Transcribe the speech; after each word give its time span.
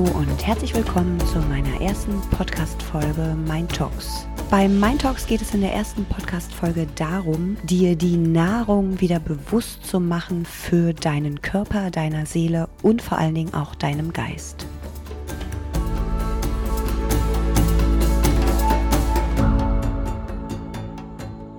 und 0.00 0.46
herzlich 0.46 0.74
willkommen 0.74 1.20
zu 1.20 1.40
meiner 1.40 1.78
ersten 1.82 2.22
Podcast-Folge 2.30 3.36
Mind 3.46 3.70
Talks. 3.76 4.26
Bei 4.50 4.66
Mind 4.66 5.02
Talks 5.02 5.26
geht 5.26 5.42
es 5.42 5.52
in 5.52 5.60
der 5.60 5.74
ersten 5.74 6.06
Podcast-Folge 6.06 6.86
darum, 6.94 7.58
dir 7.64 7.94
die 7.94 8.16
Nahrung 8.16 8.98
wieder 9.02 9.20
bewusst 9.20 9.84
zu 9.84 10.00
machen 10.00 10.46
für 10.46 10.94
deinen 10.94 11.42
Körper, 11.42 11.90
deiner 11.90 12.24
Seele 12.24 12.70
und 12.82 13.02
vor 13.02 13.18
allen 13.18 13.34
Dingen 13.34 13.52
auch 13.52 13.74
deinem 13.74 14.14
Geist. 14.14 14.66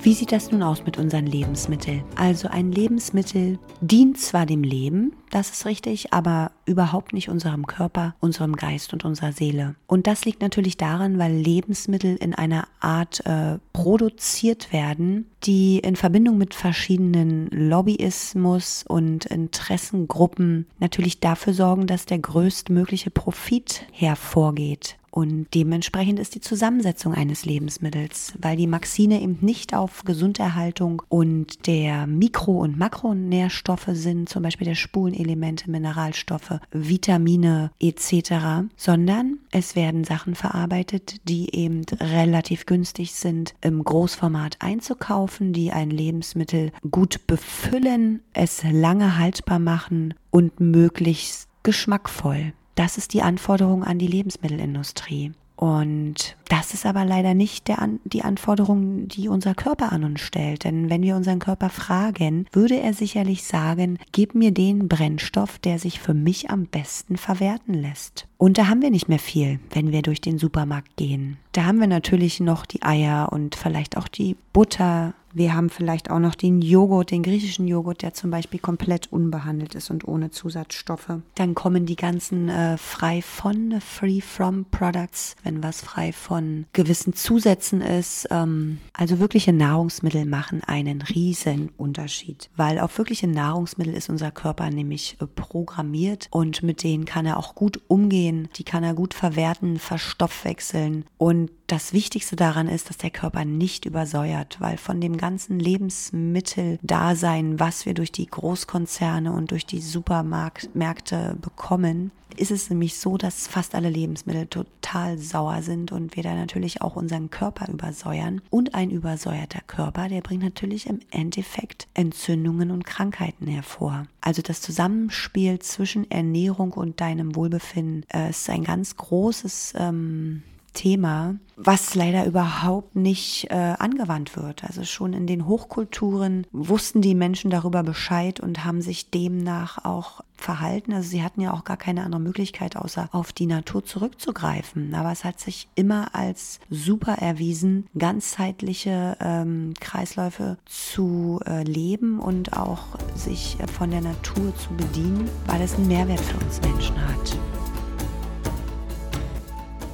Wie 0.09 0.15
sieht 0.15 0.31
das 0.31 0.49
nun 0.49 0.63
aus 0.63 0.83
mit 0.87 0.97
unseren 0.97 1.27
Lebensmitteln? 1.27 2.01
Also 2.15 2.47
ein 2.47 2.71
Lebensmittel 2.71 3.59
dient 3.79 4.17
zwar 4.17 4.47
dem 4.47 4.63
Leben, 4.63 5.13
das 5.29 5.51
ist 5.51 5.67
richtig, 5.67 6.11
aber 6.11 6.49
überhaupt 6.65 7.13
nicht 7.13 7.29
unserem 7.29 7.67
Körper, 7.67 8.15
unserem 8.19 8.55
Geist 8.55 8.91
und 8.91 9.05
unserer 9.05 9.33
Seele. 9.33 9.75
Und 9.85 10.07
das 10.07 10.25
liegt 10.25 10.41
natürlich 10.41 10.77
daran, 10.77 11.19
weil 11.19 11.33
Lebensmittel 11.33 12.15
in 12.15 12.33
einer 12.33 12.67
Art 12.79 13.23
äh, 13.27 13.59
produziert 13.71 14.73
werden, 14.73 15.27
die 15.43 15.77
in 15.77 15.95
Verbindung 15.95 16.39
mit 16.39 16.55
verschiedenen 16.55 17.47
Lobbyismus 17.51 18.85
und 18.87 19.25
Interessengruppen 19.25 20.65
natürlich 20.79 21.19
dafür 21.19 21.53
sorgen, 21.53 21.85
dass 21.85 22.07
der 22.07 22.17
größtmögliche 22.17 23.11
Profit 23.11 23.85
hervorgeht. 23.91 24.98
Und 25.11 25.47
dementsprechend 25.53 26.19
ist 26.19 26.35
die 26.35 26.41
Zusammensetzung 26.41 27.13
eines 27.13 27.45
Lebensmittels, 27.45 28.33
weil 28.39 28.57
die 28.57 28.67
Maxine 28.67 29.21
eben 29.21 29.37
nicht 29.41 29.73
auf 29.73 30.03
Gesunderhaltung 30.03 31.01
und 31.09 31.67
der 31.67 32.07
Mikro- 32.07 32.59
und 32.59 32.77
Makronährstoffe 32.77 33.89
sind, 33.91 34.29
zum 34.29 34.43
Beispiel 34.43 34.65
der 34.65 34.75
Spurenelemente, 34.75 35.69
Mineralstoffe, 35.69 36.59
Vitamine 36.71 37.71
etc., 37.79 38.69
sondern 38.75 39.39
es 39.51 39.75
werden 39.75 40.03
Sachen 40.03 40.35
verarbeitet, 40.35 41.15
die 41.27 41.55
eben 41.55 41.81
relativ 41.99 42.65
günstig 42.65 43.13
sind, 43.13 43.55
im 43.61 43.83
Großformat 43.83 44.57
einzukaufen, 44.59 45.53
die 45.53 45.71
ein 45.71 45.89
Lebensmittel 45.89 46.71
gut 46.89 47.25
befüllen, 47.27 48.21
es 48.33 48.63
lange 48.63 49.17
haltbar 49.17 49.59
machen 49.59 50.13
und 50.29 50.59
möglichst 50.59 51.47
geschmackvoll. 51.63 52.53
Das 52.79 52.97
ist 52.97 53.13
die 53.13 53.21
Anforderung 53.21 53.83
an 53.83 53.99
die 53.99 54.07
Lebensmittelindustrie. 54.07 55.33
Und 55.57 56.37
das 56.49 56.73
ist 56.73 56.85
aber 56.85 57.05
leider 57.05 57.33
nicht 57.33 57.67
der, 57.67 57.87
die 58.03 58.23
Anforderung, 58.23 59.07
die 59.07 59.29
unser 59.29 59.53
Körper 59.55 59.91
an 59.91 60.03
uns 60.03 60.19
stellt. 60.19 60.63
Denn 60.63 60.89
wenn 60.89 61.03
wir 61.03 61.15
unseren 61.15 61.39
Körper 61.39 61.69
fragen, 61.69 62.47
würde 62.51 62.79
er 62.79 62.93
sicherlich 62.93 63.43
sagen, 63.43 63.99
gib 64.11 64.35
mir 64.35 64.51
den 64.51 64.87
Brennstoff, 64.87 65.59
der 65.59 65.79
sich 65.79 65.99
für 65.99 66.15
mich 66.15 66.49
am 66.49 66.65
besten 66.65 67.17
verwerten 67.17 67.75
lässt. 67.75 68.27
Und 68.37 68.57
da 68.57 68.67
haben 68.67 68.81
wir 68.81 68.89
nicht 68.89 69.09
mehr 69.09 69.19
viel, 69.19 69.59
wenn 69.71 69.91
wir 69.91 70.01
durch 70.01 70.21
den 70.21 70.39
Supermarkt 70.39 70.97
gehen. 70.97 71.37
Da 71.51 71.65
haben 71.65 71.79
wir 71.79 71.87
natürlich 71.87 72.39
noch 72.39 72.65
die 72.65 72.83
Eier 72.83 73.31
und 73.31 73.55
vielleicht 73.55 73.97
auch 73.97 74.07
die 74.07 74.35
Butter, 74.53 75.13
wir 75.33 75.53
haben 75.53 75.69
vielleicht 75.69 76.09
auch 76.09 76.19
noch 76.19 76.35
den 76.35 76.61
Joghurt, 76.61 77.11
den 77.11 77.23
griechischen 77.23 77.67
Joghurt, 77.67 78.01
der 78.01 78.13
zum 78.13 78.31
Beispiel 78.31 78.59
komplett 78.59 79.11
unbehandelt 79.11 79.75
ist 79.75 79.91
und 79.91 80.07
ohne 80.07 80.31
Zusatzstoffe. 80.31 81.19
Dann 81.35 81.53
kommen 81.53 81.85
die 81.85 81.95
ganzen 81.95 82.49
äh, 82.49 82.77
frei 82.77 83.21
von, 83.21 83.79
free 83.81 84.21
from 84.21 84.65
Products, 84.71 85.35
wenn 85.43 85.61
was 85.61 85.81
frei 85.81 86.13
von 86.13 86.38
gewissen 86.73 87.13
Zusätzen 87.13 87.81
ist. 87.81 88.27
Ähm, 88.31 88.79
also 88.93 89.19
wirkliche 89.19 89.53
Nahrungsmittel 89.53 90.25
machen 90.25 90.63
einen 90.63 91.01
riesen 91.01 91.69
Unterschied, 91.77 92.49
weil 92.55 92.79
auf 92.79 92.97
wirkliche 92.97 93.27
Nahrungsmittel 93.27 93.93
ist 93.93 94.09
unser 94.09 94.31
Körper 94.31 94.69
nämlich 94.69 95.17
äh, 95.19 95.27
programmiert 95.27 96.27
und 96.31 96.63
mit 96.63 96.83
denen 96.83 97.05
kann 97.05 97.25
er 97.25 97.37
auch 97.37 97.55
gut 97.55 97.81
umgehen, 97.87 98.49
die 98.55 98.63
kann 98.63 98.83
er 98.83 98.93
gut 98.93 99.13
verwerten, 99.13 99.79
verstoffwechseln 99.79 101.05
und 101.17 101.51
das 101.71 101.93
Wichtigste 101.93 102.35
daran 102.35 102.67
ist, 102.67 102.89
dass 102.89 102.97
der 102.97 103.11
Körper 103.11 103.45
nicht 103.45 103.85
übersäuert, 103.85 104.59
weil 104.59 104.77
von 104.77 104.99
dem 104.99 105.17
ganzen 105.17 105.59
Lebensmitteldasein, 105.59 107.59
was 107.59 107.85
wir 107.85 107.93
durch 107.93 108.11
die 108.11 108.25
Großkonzerne 108.25 109.31
und 109.31 109.51
durch 109.51 109.65
die 109.65 109.81
Supermärkte 109.81 111.37
bekommen, 111.39 112.11
ist 112.37 112.51
es 112.51 112.69
nämlich 112.69 112.97
so, 112.97 113.17
dass 113.17 113.47
fast 113.47 113.75
alle 113.75 113.89
Lebensmittel 113.89 114.47
total 114.47 115.17
sauer 115.17 115.61
sind 115.61 115.91
und 115.91 116.15
wir 116.15 116.23
da 116.23 116.35
natürlich 116.35 116.81
auch 116.81 116.95
unseren 116.95 117.29
Körper 117.29 117.71
übersäuern. 117.71 118.41
Und 118.49 118.75
ein 118.75 118.91
übersäuerter 118.91 119.61
Körper, 119.67 120.07
der 120.07 120.21
bringt 120.21 120.43
natürlich 120.43 120.87
im 120.87 120.99
Endeffekt 121.11 121.87
Entzündungen 121.93 122.71
und 122.71 122.85
Krankheiten 122.85 123.47
hervor. 123.47 124.05
Also 124.21 124.41
das 124.41 124.61
Zusammenspiel 124.61 125.59
zwischen 125.59 126.09
Ernährung 126.09 126.73
und 126.73 127.01
deinem 127.01 127.35
Wohlbefinden 127.35 128.05
äh, 128.13 128.29
ist 128.29 128.49
ein 128.49 128.63
ganz 128.63 128.95
großes 128.95 129.73
ähm, 129.77 130.43
Thema, 130.71 131.35
was 131.55 131.95
leider 131.95 132.25
überhaupt 132.25 132.95
nicht 132.95 133.47
äh, 133.49 133.55
angewandt 133.77 134.37
wird. 134.37 134.63
Also 134.63 134.83
schon 134.83 135.13
in 135.13 135.27
den 135.27 135.45
Hochkulturen 135.45 136.47
wussten 136.51 137.01
die 137.01 137.15
Menschen 137.15 137.51
darüber 137.51 137.83
Bescheid 137.83 138.39
und 138.39 138.63
haben 138.65 138.81
sich 138.81 139.09
demnach 139.09 139.83
auch 139.83 140.21
verhalten. 140.35 140.93
Also 140.93 141.09
sie 141.09 141.23
hatten 141.23 141.41
ja 141.41 141.53
auch 141.53 141.63
gar 141.63 141.77
keine 141.77 142.03
andere 142.03 142.21
Möglichkeit, 142.21 142.75
außer 142.75 143.09
auf 143.11 143.33
die 143.33 143.45
Natur 143.45 143.83
zurückzugreifen. 143.83 144.95
Aber 144.95 145.11
es 145.11 145.23
hat 145.23 145.39
sich 145.39 145.67
immer 145.75 146.15
als 146.15 146.59
super 146.69 147.13
erwiesen, 147.13 147.87
ganzheitliche 147.97 149.17
ähm, 149.19 149.73
Kreisläufe 149.79 150.57
zu 150.65 151.39
äh, 151.45 151.63
leben 151.63 152.19
und 152.19 152.57
auch 152.57 152.97
sich 153.15 153.57
äh, 153.59 153.67
von 153.67 153.91
der 153.91 154.01
Natur 154.01 154.55
zu 154.55 154.69
bedienen, 154.73 155.29
weil 155.45 155.61
es 155.61 155.75
einen 155.75 155.87
Mehrwert 155.87 156.21
für 156.21 156.37
uns 156.43 156.61
Menschen 156.61 156.95
hat. 157.07 157.37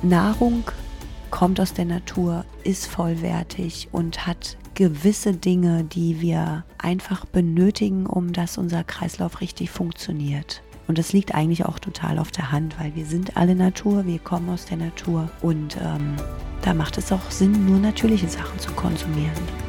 Nahrung 0.06 0.64
kommt 1.32 1.60
aus 1.60 1.74
der 1.74 1.86
Natur, 1.86 2.46
ist 2.64 2.88
vollwertig 2.88 3.90
und 3.92 4.26
hat 4.26 4.58
gewisse 4.76 5.34
Dinge, 5.34 5.84
die 5.84 6.22
wir 6.22 6.64
einfach 6.78 7.26
benötigen, 7.26 8.06
um 8.06 8.32
dass 8.32 8.58
unser 8.58 8.84
Kreislauf 8.84 9.42
richtig 9.42 9.72
funktioniert. 9.72 10.62
Und 10.88 10.98
das 10.98 11.14
liegt 11.14 11.34
eigentlich 11.34 11.66
auch 11.66 11.80
total 11.80 12.20
auf 12.20 12.32
der 12.32 12.52
Hand, 12.52 12.80
weil 12.80 12.94
wir 12.96 13.06
sind 13.06 13.38
alle 13.38 13.56
Natur, 13.56 14.06
wir 14.06 14.20
kommen 14.20 14.50
aus 14.50 14.66
der 14.66 14.78
Natur 14.78 15.30
und 15.42 15.78
ähm, 15.78 16.16
da 16.62 16.74
macht 16.74 16.98
es 16.98 17.12
auch 17.12 17.32
Sinn, 17.32 17.66
nur 17.66 17.80
natürliche 17.80 18.30
Sachen 18.30 18.60
zu 18.60 18.72
konsumieren. 18.74 19.65